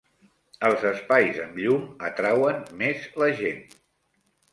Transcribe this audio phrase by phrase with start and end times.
[0.69, 3.63] Els espais amb llum atrauen més la gent.